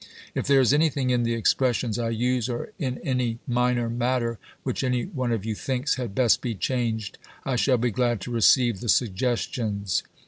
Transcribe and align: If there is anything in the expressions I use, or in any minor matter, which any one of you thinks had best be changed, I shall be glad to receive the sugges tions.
If 0.33 0.47
there 0.47 0.59
is 0.59 0.73
anything 0.73 1.11
in 1.11 1.21
the 1.21 1.35
expressions 1.35 1.99
I 1.99 2.09
use, 2.09 2.49
or 2.49 2.73
in 2.79 2.97
any 3.03 3.37
minor 3.45 3.87
matter, 3.87 4.39
which 4.63 4.83
any 4.83 5.05
one 5.05 5.31
of 5.31 5.45
you 5.45 5.53
thinks 5.53 5.93
had 5.93 6.15
best 6.15 6.41
be 6.41 6.55
changed, 6.55 7.19
I 7.45 7.55
shall 7.55 7.77
be 7.77 7.91
glad 7.91 8.19
to 8.21 8.31
receive 8.31 8.79
the 8.79 8.87
sugges 8.87 9.53
tions. 9.53 10.01